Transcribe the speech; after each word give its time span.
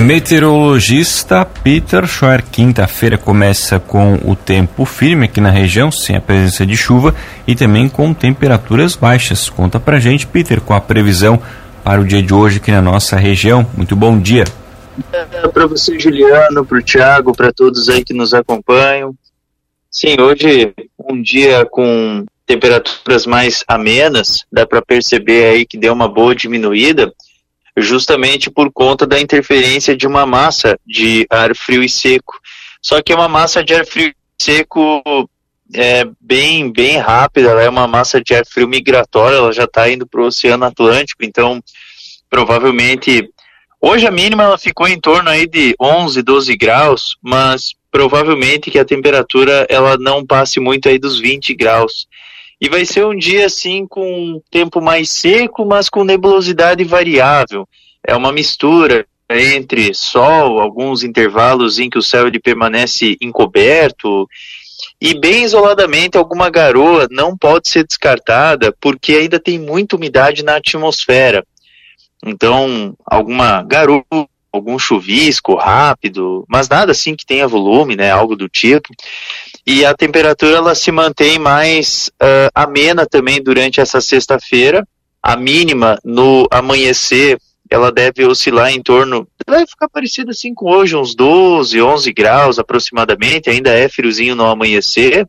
Meteorologista 0.00 1.44
Peter 1.44 2.06
Schoer. 2.06 2.42
Quinta-feira 2.42 3.18
começa 3.18 3.78
com 3.78 4.14
o 4.24 4.34
tempo 4.34 4.84
firme 4.84 5.26
aqui 5.26 5.40
na 5.40 5.50
região, 5.50 5.90
sem 5.90 6.16
a 6.16 6.20
presença 6.20 6.64
de 6.64 6.76
chuva 6.76 7.14
e 7.46 7.54
também 7.54 7.88
com 7.88 8.14
temperaturas 8.14 8.96
baixas. 8.96 9.48
Conta 9.50 9.78
pra 9.78 10.00
gente, 10.00 10.26
Peter, 10.26 10.60
com 10.60 10.72
a 10.72 10.80
previsão 10.80 11.40
para 11.84 12.00
o 12.00 12.04
dia 12.04 12.22
de 12.22 12.32
hoje 12.32 12.56
aqui 12.58 12.70
na 12.70 12.82
nossa 12.82 13.16
região. 13.16 13.66
Muito 13.76 13.94
bom 13.94 14.18
dia. 14.18 14.44
É, 15.12 15.48
para 15.48 15.66
você, 15.66 15.98
Juliano, 15.98 16.64
para 16.64 16.78
o 16.78 16.82
Thiago, 16.82 17.32
para 17.32 17.52
todos 17.52 17.88
aí 17.88 18.04
que 18.04 18.14
nos 18.14 18.34
acompanham. 18.34 19.14
Sim, 19.90 20.20
hoje 20.20 20.72
um 20.98 21.20
dia 21.20 21.66
com 21.66 22.24
temperaturas 22.46 23.26
mais 23.26 23.62
amenas, 23.68 24.44
dá 24.50 24.66
para 24.66 24.80
perceber 24.80 25.44
aí 25.44 25.66
que 25.66 25.76
deu 25.76 25.92
uma 25.92 26.08
boa 26.08 26.34
diminuída, 26.34 27.12
justamente 27.80 28.50
por 28.50 28.72
conta 28.72 29.06
da 29.06 29.20
interferência 29.20 29.96
de 29.96 30.06
uma 30.06 30.26
massa 30.26 30.78
de 30.86 31.26
ar 31.30 31.54
frio 31.54 31.82
e 31.82 31.88
seco. 31.88 32.34
Só 32.82 33.02
que 33.02 33.12
é 33.12 33.16
uma 33.16 33.28
massa 33.28 33.62
de 33.62 33.74
ar 33.74 33.86
frio 33.86 34.08
e 34.08 34.42
seco 34.42 35.02
é, 35.74 36.06
bem, 36.20 36.72
bem 36.72 36.98
rápida, 36.98 37.50
ela 37.50 37.62
é 37.62 37.68
uma 37.68 37.86
massa 37.86 38.22
de 38.22 38.34
ar 38.34 38.46
frio 38.46 38.68
migratória, 38.68 39.36
ela 39.36 39.52
já 39.52 39.64
está 39.64 39.90
indo 39.90 40.06
para 40.06 40.20
o 40.20 40.26
Oceano 40.26 40.64
Atlântico, 40.64 41.24
então 41.24 41.62
provavelmente 42.30 43.28
hoje 43.80 44.06
a 44.06 44.10
mínima 44.10 44.44
ela 44.44 44.58
ficou 44.58 44.88
em 44.88 44.98
torno 44.98 45.28
aí 45.28 45.46
de 45.46 45.74
11, 45.80 46.22
12 46.22 46.56
graus, 46.56 47.16
mas 47.22 47.74
provavelmente 47.90 48.70
que 48.70 48.78
a 48.78 48.84
temperatura 48.84 49.66
ela 49.68 49.96
não 49.98 50.24
passe 50.24 50.60
muito 50.60 50.88
aí 50.88 50.98
dos 50.98 51.18
20 51.20 51.54
graus. 51.54 52.06
E 52.60 52.68
vai 52.68 52.84
ser 52.84 53.06
um 53.06 53.16
dia 53.16 53.46
assim 53.46 53.86
com 53.86 54.40
tempo 54.50 54.80
mais 54.80 55.10
seco, 55.10 55.64
mas 55.64 55.88
com 55.88 56.04
nebulosidade 56.04 56.82
variável. 56.84 57.68
É 58.06 58.16
uma 58.16 58.32
mistura 58.32 59.06
entre 59.30 59.92
sol, 59.94 60.58
alguns 60.58 61.02
intervalos 61.02 61.78
em 61.78 61.90
que 61.90 61.98
o 61.98 62.02
céu 62.02 62.26
ele 62.26 62.40
permanece 62.40 63.16
encoberto 63.20 64.26
e 65.00 65.14
bem 65.14 65.44
isoladamente, 65.44 66.16
alguma 66.16 66.50
garoa 66.50 67.06
não 67.10 67.36
pode 67.36 67.68
ser 67.68 67.86
descartada 67.86 68.74
porque 68.80 69.12
ainda 69.12 69.38
tem 69.38 69.58
muita 69.58 69.96
umidade 69.96 70.42
na 70.42 70.56
atmosfera. 70.56 71.44
Então, 72.24 72.96
alguma 73.06 73.62
garoa, 73.62 74.04
algum 74.52 74.76
chuvisco 74.76 75.54
rápido, 75.54 76.44
mas 76.48 76.68
nada 76.68 76.90
assim 76.90 77.14
que 77.14 77.24
tenha 77.24 77.46
volume, 77.46 77.94
né, 77.94 78.10
algo 78.10 78.34
do 78.34 78.48
tipo. 78.48 78.88
E 79.70 79.84
a 79.84 79.94
temperatura 79.94 80.56
ela 80.56 80.74
se 80.74 80.90
mantém 80.90 81.38
mais 81.38 82.10
uh, 82.22 82.48
amena 82.54 83.04
também 83.04 83.38
durante 83.42 83.82
essa 83.82 84.00
sexta-feira. 84.00 84.82
A 85.22 85.36
mínima 85.36 85.98
no 86.02 86.48
amanhecer 86.50 87.38
ela 87.68 87.92
deve 87.92 88.24
oscilar 88.24 88.72
em 88.72 88.82
torno, 88.82 89.28
vai 89.46 89.66
ficar 89.66 89.86
parecido 89.90 90.30
assim 90.30 90.54
com 90.54 90.70
hoje, 90.70 90.96
uns 90.96 91.14
12, 91.14 91.82
11 91.82 92.12
graus 92.14 92.58
aproximadamente, 92.58 93.50
ainda 93.50 93.68
é 93.68 93.90
friozinho 93.90 94.34
no 94.34 94.46
amanhecer. 94.46 95.28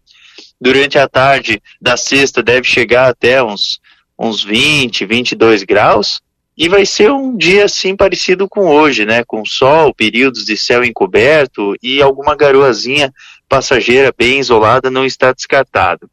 Durante 0.62 0.98
a 0.98 1.06
tarde 1.06 1.62
da 1.82 1.98
sexta 1.98 2.42
deve 2.42 2.66
chegar 2.66 3.10
até 3.10 3.44
uns, 3.44 3.82
uns 4.18 4.42
20, 4.42 5.06
22 5.06 5.64
graus. 5.64 6.22
E 6.58 6.70
vai 6.70 6.86
ser 6.86 7.12
um 7.12 7.36
dia 7.36 7.66
assim 7.66 7.94
parecido 7.94 8.48
com 8.48 8.68
hoje, 8.68 9.06
né? 9.06 9.22
Com 9.26 9.46
sol, 9.46 9.94
períodos 9.94 10.46
de 10.46 10.56
céu 10.56 10.82
encoberto 10.82 11.74
e 11.84 12.02
alguma 12.02 12.38
garoazinha 12.38 13.14
passageira 13.50 14.14
bem 14.16 14.40
isolada 14.40 14.92
não 14.92 15.04
está 15.04 15.34
descartado. 15.34 16.10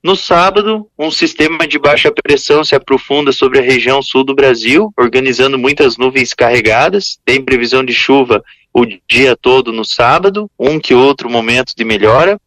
No 0.00 0.14
sábado, 0.14 0.88
um 0.96 1.10
sistema 1.10 1.66
de 1.66 1.76
baixa 1.76 2.12
pressão 2.12 2.62
se 2.62 2.74
aprofunda 2.76 3.32
sobre 3.32 3.58
a 3.58 3.62
região 3.62 4.00
sul 4.00 4.22
do 4.22 4.34
Brasil, 4.34 4.92
organizando 4.96 5.58
muitas 5.58 5.98
nuvens 5.98 6.32
carregadas. 6.32 7.18
Tem 7.24 7.42
previsão 7.42 7.84
de 7.84 7.92
chuva 7.92 8.42
o 8.72 8.86
dia 9.08 9.36
todo 9.36 9.72
no 9.72 9.84
sábado, 9.84 10.48
um 10.56 10.78
que 10.78 10.94
outro 10.94 11.28
momento 11.28 11.74
de 11.76 11.84
melhora. 11.84 12.40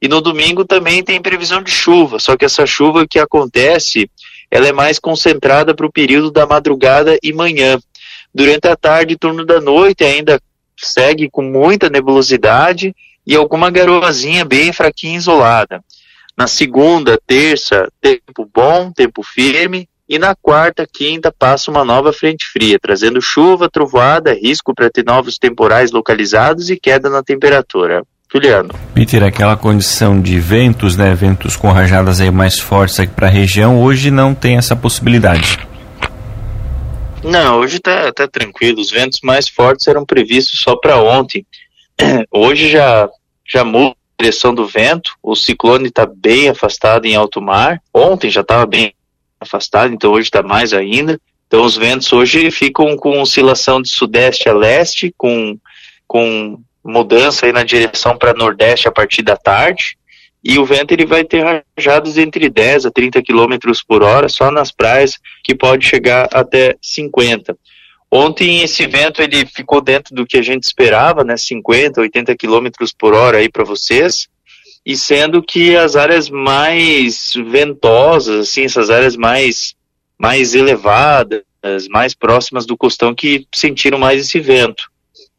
E 0.00 0.06
no 0.06 0.20
domingo 0.20 0.66
também 0.66 1.02
tem 1.02 1.22
previsão 1.22 1.62
de 1.62 1.70
chuva, 1.70 2.18
só 2.18 2.36
que 2.36 2.44
essa 2.44 2.66
chuva 2.66 3.06
que 3.08 3.18
acontece, 3.18 4.10
ela 4.50 4.68
é 4.68 4.72
mais 4.72 4.98
concentrada 4.98 5.74
para 5.74 5.86
o 5.86 5.92
período 5.92 6.30
da 6.30 6.46
madrugada 6.46 7.18
e 7.22 7.32
manhã. 7.32 7.78
Durante 8.34 8.68
a 8.68 8.76
tarde 8.76 9.14
e 9.14 9.18
turno 9.18 9.46
da 9.46 9.58
noite 9.58 10.04
ainda 10.04 10.38
segue 10.76 11.30
com 11.30 11.42
muita 11.42 11.88
nebulosidade 11.88 12.94
e 13.26 13.34
alguma 13.34 13.70
garoazinha 13.70 14.44
bem 14.44 14.72
fraquinha 14.72 15.16
isolada. 15.16 15.82
Na 16.36 16.46
segunda, 16.46 17.18
terça, 17.26 17.88
tempo 18.00 18.48
bom, 18.52 18.90
tempo 18.90 19.22
firme. 19.22 19.88
E 20.06 20.18
na 20.18 20.34
quarta, 20.34 20.86
quinta, 20.86 21.32
passa 21.32 21.70
uma 21.70 21.82
nova 21.82 22.12
frente 22.12 22.44
fria, 22.46 22.78
trazendo 22.78 23.22
chuva, 23.22 23.70
trovoada, 23.70 24.34
risco 24.34 24.74
para 24.74 24.90
ter 24.90 25.04
novos 25.04 25.38
temporais 25.38 25.90
localizados 25.90 26.68
e 26.68 26.76
queda 26.76 27.08
na 27.08 27.22
temperatura. 27.22 28.02
Juliano. 28.30 28.70
Peter, 28.92 29.22
aquela 29.22 29.56
condição 29.56 30.20
de 30.20 30.40
ventos, 30.40 30.96
né, 30.96 31.14
ventos 31.14 31.56
com 31.56 31.70
rajadas 31.70 32.20
aí 32.20 32.32
mais 32.32 32.58
fortes 32.58 32.98
aqui 32.98 33.12
para 33.14 33.28
a 33.28 33.30
região, 33.30 33.80
hoje 33.80 34.10
não 34.10 34.34
tem 34.34 34.56
essa 34.56 34.74
possibilidade. 34.74 35.58
Não, 37.22 37.60
hoje 37.60 37.78
tá, 37.78 38.12
tá 38.12 38.28
tranquilo. 38.28 38.80
Os 38.80 38.90
ventos 38.90 39.20
mais 39.22 39.48
fortes 39.48 39.86
eram 39.86 40.04
previstos 40.04 40.60
só 40.60 40.76
para 40.76 41.00
ontem. 41.00 41.46
Hoje 42.30 42.68
já 42.68 43.08
já 43.46 43.64
muda 43.64 43.94
direção 44.18 44.54
do 44.54 44.66
vento, 44.66 45.12
o 45.22 45.34
ciclone 45.34 45.88
está 45.88 46.06
bem 46.06 46.48
afastado 46.48 47.04
em 47.04 47.14
alto 47.14 47.42
mar. 47.42 47.82
Ontem 47.92 48.30
já 48.30 48.40
estava 48.40 48.64
bem 48.64 48.94
afastado, 49.40 49.92
então 49.92 50.12
hoje 50.12 50.28
está 50.28 50.42
mais 50.42 50.72
ainda. 50.72 51.20
Então 51.46 51.64
os 51.64 51.76
ventos 51.76 52.12
hoje 52.12 52.50
ficam 52.50 52.96
com 52.96 53.20
oscilação 53.20 53.82
de 53.82 53.90
sudeste 53.90 54.48
a 54.48 54.52
leste, 54.52 55.14
com, 55.16 55.58
com 56.06 56.58
mudança 56.82 57.46
aí 57.46 57.52
na 57.52 57.64
direção 57.64 58.16
para 58.16 58.32
nordeste 58.32 58.88
a 58.88 58.92
partir 58.92 59.22
da 59.22 59.36
tarde. 59.36 59.96
E 60.42 60.58
o 60.58 60.64
vento 60.64 60.92
ele 60.92 61.06
vai 61.06 61.24
ter 61.24 61.42
rajadas 61.76 62.18
entre 62.18 62.48
10 62.48 62.86
a 62.86 62.90
30 62.90 63.22
km 63.22 63.56
por 63.86 64.02
hora, 64.02 64.28
só 64.28 64.50
nas 64.50 64.70
praias 64.70 65.18
que 65.42 65.54
pode 65.54 65.86
chegar 65.86 66.28
até 66.32 66.76
50. 66.82 67.56
Ontem 68.16 68.62
esse 68.62 68.86
vento 68.86 69.20
ele 69.20 69.44
ficou 69.44 69.80
dentro 69.80 70.14
do 70.14 70.24
que 70.24 70.36
a 70.36 70.42
gente 70.42 70.62
esperava, 70.62 71.24
né, 71.24 71.36
50, 71.36 72.00
80 72.00 72.36
km 72.36 72.68
por 72.96 73.12
hora 73.12 73.38
aí 73.38 73.48
para 73.48 73.64
vocês, 73.64 74.28
e 74.86 74.96
sendo 74.96 75.42
que 75.42 75.74
as 75.74 75.96
áreas 75.96 76.30
mais 76.30 77.32
ventosas, 77.50 78.48
assim, 78.48 78.62
essas 78.62 78.88
áreas 78.88 79.16
mais 79.16 79.74
mais 80.16 80.54
elevadas, 80.54 81.42
mais 81.90 82.14
próximas 82.14 82.64
do 82.64 82.76
costão 82.76 83.12
que 83.12 83.48
sentiram 83.52 83.98
mais 83.98 84.20
esse 84.20 84.38
vento. 84.38 84.84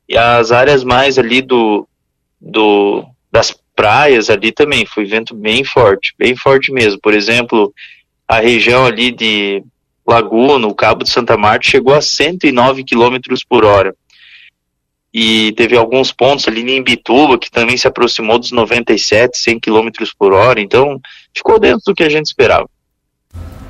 E 0.09 0.17
as 0.17 0.51
áreas 0.51 0.83
mais 0.83 1.17
ali 1.17 1.41
do, 1.41 1.87
do 2.41 3.05
das 3.31 3.55
praias 3.73 4.29
ali 4.29 4.51
também 4.51 4.85
foi 4.85 5.05
vento 5.05 5.33
bem 5.33 5.63
forte, 5.63 6.13
bem 6.19 6.35
forte 6.35 6.73
mesmo. 6.73 6.99
Por 6.99 7.13
exemplo, 7.13 7.73
a 8.27 8.41
região 8.41 8.85
ali 8.85 9.11
de 9.11 9.63
Laguna, 10.07 10.67
o 10.67 10.75
Cabo 10.75 11.03
de 11.03 11.09
Santa 11.09 11.35
Marta, 11.35 11.67
chegou 11.67 11.93
a 11.93 12.01
109 12.01 12.83
km 12.83 13.17
por 13.49 13.65
hora. 13.65 13.95
E 15.13 15.53
teve 15.53 15.77
alguns 15.77 16.11
pontos 16.11 16.47
ali 16.47 16.61
em 16.69 16.83
Bituba, 16.83 17.39
que 17.39 17.49
também 17.49 17.77
se 17.77 17.87
aproximou 17.87 18.37
dos 18.37 18.51
97, 18.51 19.37
100 19.37 19.59
km 19.61 19.89
por 20.19 20.33
hora. 20.33 20.59
Então, 20.59 20.99
ficou 21.33 21.57
dentro 21.57 21.81
do 21.85 21.95
que 21.95 22.03
a 22.03 22.09
gente 22.09 22.25
esperava. 22.25 22.67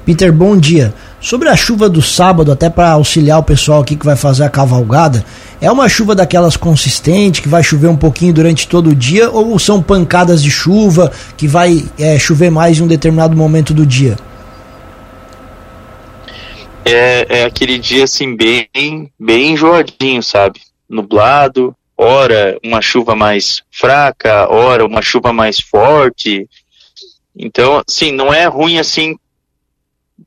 Peter, 0.06 0.32
bom 0.32 0.58
dia. 0.58 0.94
Sobre 1.20 1.50
a 1.50 1.56
chuva 1.56 1.90
do 1.90 2.02
sábado, 2.02 2.52
até 2.52 2.70
para 2.70 2.92
auxiliar 2.92 3.40
o 3.40 3.44
pessoal 3.44 3.82
aqui 3.82 3.96
que 3.96 4.06
vai 4.06 4.16
fazer 4.16 4.44
a 4.44 4.50
cavalgada, 4.50 5.26
é 5.60 5.72
uma 5.72 5.90
chuva 5.90 6.14
daquelas 6.14 6.56
consistente, 6.56 7.42
que 7.42 7.48
vai 7.48 7.64
chover 7.64 7.88
um 7.88 7.96
pouquinho 7.96 8.34
durante 8.34 8.68
todo 8.68 8.92
o 8.92 8.96
dia, 8.96 9.32
ou 9.32 9.58
são 9.58 9.82
pancadas 9.82 10.44
de 10.44 10.52
chuva 10.52 11.12
que 11.36 11.48
vai 11.48 11.84
é, 11.98 12.20
chover 12.20 12.52
mais 12.52 12.80
em 12.80 12.84
um 12.84 12.88
determinado 12.88 13.36
momento 13.36 13.74
do 13.74 13.86
dia? 13.86 14.16
É, 16.86 17.40
é 17.40 17.44
aquele 17.46 17.78
dia 17.78 18.04
assim 18.04 18.36
bem, 18.36 19.12
bem 19.20 19.52
enjoadinho, 19.52 20.22
sabe? 20.22 20.62
Nublado, 20.88 21.76
ora 21.98 22.58
uma 22.64 22.82
chuva 22.82 23.16
mais 23.16 23.64
fraca, 23.72 24.48
ora 24.50 24.86
uma 24.86 25.02
chuva 25.02 25.34
mais 25.34 25.60
forte. 25.60 26.48
Então, 27.36 27.82
assim, 27.88 28.12
não 28.12 28.34
é 28.34 28.46
ruim 28.46 28.78
assim 28.78 29.18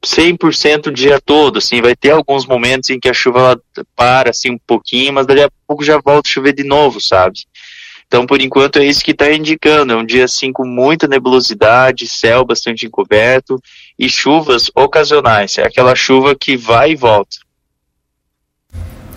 100% 0.05 0.89
o 0.89 0.93
dia 0.93 1.21
todo, 1.21 1.59
assim, 1.59 1.81
vai 1.81 1.97
ter 1.97 2.11
alguns 2.11 2.47
momentos 2.47 2.91
em 2.91 3.01
que 3.01 3.09
a 3.09 3.15
chuva 3.15 3.61
para 3.97 4.31
assim 4.31 4.51
um 4.51 4.59
pouquinho, 4.59 5.13
mas 5.13 5.27
dali 5.27 5.43
a 5.43 5.51
pouco 5.67 5.83
já 5.83 5.99
volta 5.99 6.29
a 6.29 6.33
chover 6.33 6.53
de 6.53 6.65
novo, 6.65 7.01
sabe? 7.01 7.41
Então, 8.09 8.27
por 8.27 8.41
enquanto, 8.41 8.79
é 8.79 8.87
isso 8.87 9.05
que 9.05 9.11
está 9.11 9.31
indicando. 9.31 9.93
É 9.93 9.97
um 9.97 10.05
dia 10.05 10.25
assim 10.25 10.51
com 10.51 10.67
muita 10.67 11.07
nebulosidade, 11.07 12.09
céu 12.09 12.43
bastante 12.43 12.87
encoberto 12.87 13.61
e 13.99 14.09
chuvas 14.09 14.71
ocasionais. 14.75 15.59
É 15.59 15.63
aquela 15.63 15.95
chuva 15.95 16.35
que 16.35 16.57
vai 16.57 16.93
e 16.93 16.97
volta. 16.97 17.37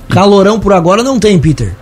Calorão 0.09 0.59
por 0.59 0.73
agora 0.73 1.01
não 1.01 1.17
tem, 1.17 1.39
Peter. 1.39 1.73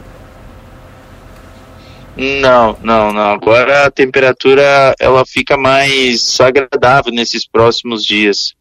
Não, 2.16 2.78
não, 2.84 3.12
não. 3.12 3.32
Agora 3.32 3.88
a 3.88 3.92
temperatura 3.92 4.94
ela 5.00 5.26
fica 5.26 5.58
mais 5.58 6.40
agradável 6.40 7.12
nesses 7.12 7.48
próximos 7.48 8.06
dias. 8.06 8.54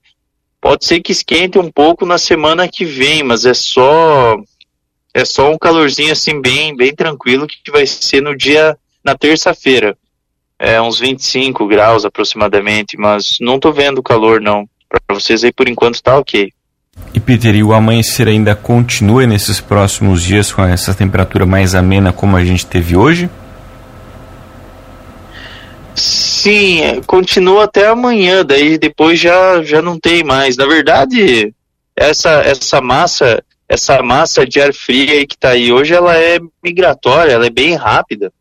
Pode 0.59 0.87
ser 0.87 1.01
que 1.01 1.13
esquente 1.13 1.59
um 1.59 1.71
pouco 1.71 2.07
na 2.07 2.17
semana 2.17 2.67
que 2.67 2.87
vem, 2.87 3.23
mas 3.23 3.45
é 3.45 3.53
só 3.53 4.39
é 5.19 5.25
só 5.25 5.51
um 5.51 5.59
calorzinho 5.59 6.13
assim 6.13 6.41
bem, 6.41 6.77
bem 6.77 6.95
tranquilo 6.95 7.47
que 7.47 7.73
vai 7.73 7.85
ser 7.85 8.23
no 8.23 8.37
dia 8.37 8.77
na 9.05 9.17
terça-feira. 9.17 9.97
É 10.57 10.81
uns 10.81 11.01
25 11.01 11.67
graus 11.67 12.05
aproximadamente, 12.05 12.97
mas 12.97 13.39
não 13.41 13.59
tô 13.59 13.73
vendo 13.73 14.03
calor 14.03 14.41
não. 14.41 14.65
Para 14.89 15.17
vocês 15.17 15.43
aí 15.43 15.53
por 15.53 15.69
enquanto 15.69 16.01
tá 16.01 16.17
OK. 16.17 16.53
E 17.13 17.19
Peter, 17.19 17.55
e 17.55 17.65
o 17.65 17.73
amanhecer 17.73 18.29
ainda 18.29 18.55
continua 18.55 19.27
nesses 19.27 19.61
próximos 19.61 20.23
dias 20.23 20.53
com 20.53 20.65
essa 20.65 20.95
temperatura 20.95 21.45
mais 21.45 21.75
amena 21.75 22.13
como 22.13 22.37
a 22.37 22.45
gente 22.45 22.65
teve 22.65 22.97
hoje? 22.97 23.29
Sim, 25.97 26.83
é, 26.83 27.01
continua 27.05 27.65
até 27.65 27.89
amanhã, 27.89 28.45
daí 28.45 28.79
depois 28.79 29.19
já, 29.19 29.63
já 29.65 29.83
não 29.83 29.99
tem 29.99 30.23
mais. 30.23 30.57
Na 30.57 30.67
verdade, 30.67 31.53
essa, 31.97 32.41
essa 32.43 32.81
massa 32.81 33.43
essa 33.69 34.03
massa 34.03 34.47
de 34.47 34.61
ar 34.61 34.73
frio 34.73 35.13
aí 35.13 35.27
que 35.27 35.35
está 35.35 35.51
aí 35.51 35.71
hoje, 35.71 35.93
ela 35.93 36.17
é 36.17 36.39
migratória, 36.63 37.33
ela 37.33 37.47
é 37.47 37.51
bem 37.51 37.75
rápida. 37.75 38.33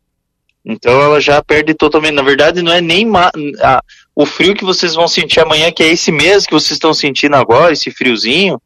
Então 0.64 1.00
ela 1.00 1.20
já 1.20 1.42
perde 1.42 1.74
totalmente. 1.74 2.14
Na 2.14 2.22
verdade, 2.22 2.62
não 2.62 2.72
é 2.72 2.80
nem 2.80 3.06
a, 3.60 3.82
o 4.16 4.24
frio 4.24 4.54
que 4.54 4.64
vocês 4.64 4.94
vão 4.94 5.06
sentir 5.06 5.40
amanhã, 5.40 5.70
que 5.70 5.82
é 5.82 5.88
esse 5.88 6.10
mesmo 6.10 6.48
que 6.48 6.54
vocês 6.54 6.72
estão 6.72 6.94
sentindo 6.94 7.36
agora, 7.36 7.72
esse 7.72 7.90
friozinho, 7.90 8.60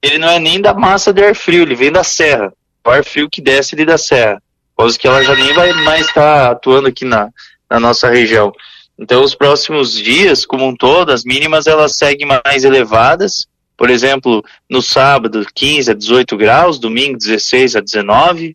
ele 0.00 0.18
não 0.18 0.28
é 0.28 0.38
nem 0.38 0.60
da 0.60 0.72
massa 0.72 1.12
de 1.12 1.22
ar 1.22 1.34
frio, 1.34 1.62
ele 1.62 1.74
vem 1.74 1.90
da 1.90 2.04
serra. 2.04 2.52
O 2.86 2.90
ar 2.90 3.04
frio 3.04 3.28
que 3.28 3.40
desce 3.40 3.74
ali 3.74 3.84
da 3.84 3.98
serra. 3.98 4.40
Coisa 4.76 4.96
que 4.96 5.08
ela 5.08 5.22
já 5.24 5.34
nem 5.34 5.52
vai 5.52 5.72
mais 5.82 6.06
estar 6.06 6.44
tá 6.44 6.50
atuando 6.52 6.86
aqui 6.86 7.04
na, 7.04 7.28
na 7.68 7.80
nossa 7.80 8.08
região. 8.08 8.52
Então, 8.96 9.22
os 9.22 9.34
próximos 9.34 9.92
dias, 9.92 10.46
como 10.46 10.66
um 10.66 10.74
todo, 10.74 11.10
as 11.10 11.24
mínimas 11.24 11.66
elas 11.66 11.96
seguem 11.96 12.26
mais 12.44 12.64
elevadas 12.64 13.47
por 13.78 13.90
exemplo, 13.90 14.44
no 14.68 14.82
sábado 14.82 15.46
15 15.54 15.92
a 15.92 15.94
18 15.94 16.36
graus, 16.36 16.80
domingo 16.80 17.16
16 17.16 17.76
a 17.76 17.80
19. 17.80 18.52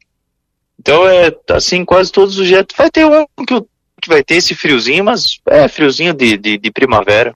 Então 0.77 1.07
é 1.07 1.33
assim, 1.51 1.85
quase 1.85 2.11
todos 2.11 2.37
os 2.37 2.45
dias. 2.45 2.65
Vai 2.77 2.91
ter 2.91 3.05
um 3.05 3.25
que, 3.47 3.61
que 4.01 4.09
vai 4.09 4.21
ter 4.21 4.35
esse 4.35 4.53
friozinho, 4.53 5.05
mas 5.05 5.39
é 5.47 5.65
friozinho 5.69 6.13
de, 6.13 6.37
de, 6.37 6.57
de 6.57 6.71
primavera. 6.71 7.33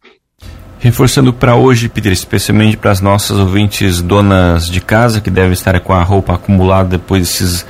Reforçando 0.79 1.31
para 1.31 1.55
hoje, 1.55 1.87
Peter, 1.87 2.11
especialmente 2.11 2.75
para 2.75 2.91
as 2.91 2.99
nossas 2.99 3.39
ouvintes 3.39 4.01
donas 4.01 4.69
de 4.69 4.81
casa 4.81 5.21
que 5.21 5.29
devem 5.29 5.53
estar 5.53 5.79
com 5.79 5.93
a 5.93 6.03
roupa 6.03 6.35
acumulada 6.35 6.89
depois 6.97 7.21
desses 7.21 7.65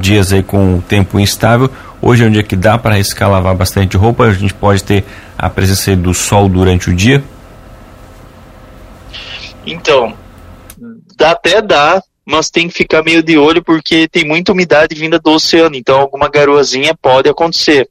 dias 0.00 0.32
aí 0.32 0.42
com 0.42 0.76
o 0.78 0.82
tempo 0.82 1.18
instável. 1.18 1.68
Hoje 2.00 2.24
é 2.24 2.28
um 2.28 2.30
dia 2.30 2.44
que 2.44 2.54
dá 2.54 2.78
para 2.78 2.94
arriscar 2.94 3.28
lavar 3.28 3.56
bastante 3.56 3.96
roupa, 3.96 4.24
a 4.24 4.32
gente 4.32 4.54
pode 4.54 4.84
ter 4.84 5.04
a 5.36 5.50
presença 5.50 5.96
do 5.96 6.14
sol 6.14 6.48
durante 6.48 6.88
o 6.88 6.94
dia. 6.94 7.24
Então, 9.72 10.16
dá 11.16 11.32
até 11.32 11.60
dá, 11.60 12.02
mas 12.24 12.50
tem 12.50 12.68
que 12.68 12.74
ficar 12.74 13.02
meio 13.02 13.22
de 13.22 13.36
olho 13.36 13.62
porque 13.62 14.08
tem 14.08 14.24
muita 14.24 14.52
umidade 14.52 14.94
vinda 14.94 15.18
do 15.18 15.30
oceano, 15.30 15.76
então 15.76 16.00
alguma 16.00 16.28
garoazinha 16.28 16.94
pode 16.94 17.28
acontecer. 17.28 17.88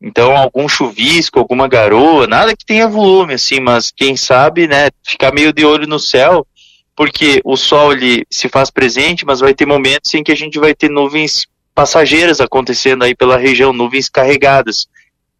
Então, 0.00 0.36
algum 0.36 0.68
chuvisco, 0.68 1.38
alguma 1.38 1.66
garoa, 1.66 2.26
nada 2.26 2.54
que 2.54 2.64
tenha 2.64 2.86
volume, 2.86 3.34
assim, 3.34 3.60
mas 3.60 3.90
quem 3.90 4.16
sabe, 4.16 4.68
né, 4.68 4.90
ficar 5.02 5.32
meio 5.32 5.52
de 5.52 5.64
olho 5.64 5.86
no 5.86 5.98
céu, 5.98 6.46
porque 6.94 7.40
o 7.44 7.56
sol 7.56 7.92
ele 7.92 8.26
se 8.30 8.48
faz 8.48 8.70
presente, 8.70 9.24
mas 9.24 9.40
vai 9.40 9.54
ter 9.54 9.66
momentos 9.66 10.12
em 10.14 10.22
que 10.22 10.32
a 10.32 10.36
gente 10.36 10.58
vai 10.58 10.74
ter 10.74 10.90
nuvens 10.90 11.46
passageiras 11.74 12.40
acontecendo 12.40 13.04
aí 13.04 13.14
pela 13.14 13.38
região, 13.38 13.72
nuvens 13.72 14.08
carregadas. 14.08 14.86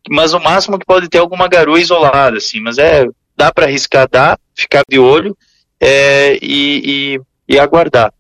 Mas 0.09 0.33
o 0.33 0.41
máximo 0.41 0.79
que 0.79 0.87
pode 0.87 1.09
ter 1.09 1.19
alguma 1.19 1.49
garoa 1.49 1.81
isolada, 1.81 2.39
assim, 2.39 2.61
mas 2.61 2.79
é 2.79 3.07
dá 3.37 3.53
para 3.53 3.67
arriscar, 3.67 4.09
dá, 4.11 4.39
ficar 4.57 4.83
de 4.89 4.99
olho 4.99 5.37
é, 5.81 6.39
e, 6.43 7.19
e, 7.49 7.55
e 7.55 7.59
aguardar. 7.59 8.13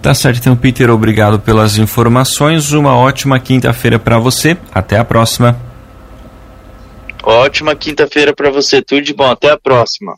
Tá 0.00 0.12
certo, 0.14 0.38
então, 0.38 0.54
Peter, 0.54 0.90
obrigado 0.90 1.40
pelas 1.40 1.78
informações. 1.78 2.72
Uma 2.72 2.94
ótima 2.94 3.40
quinta-feira 3.40 3.98
para 3.98 4.18
você. 4.18 4.56
Até 4.72 4.98
a 4.98 5.04
próxima. 5.04 5.58
Ótima 7.22 7.74
quinta-feira 7.74 8.34
para 8.34 8.50
você. 8.50 8.82
Tudo 8.82 9.00
de 9.00 9.14
bom. 9.14 9.30
Até 9.30 9.50
a 9.50 9.58
próxima. 9.58 10.12